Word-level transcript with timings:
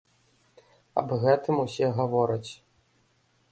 Аб 1.01 1.09
гэтым 1.25 1.55
усе 1.65 1.87
гавораць. 2.01 2.51